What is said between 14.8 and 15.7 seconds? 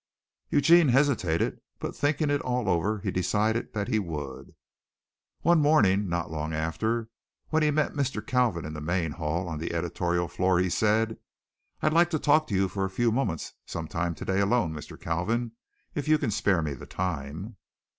Kalvin,